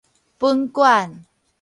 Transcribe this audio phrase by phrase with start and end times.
[0.39, 1.27] 本館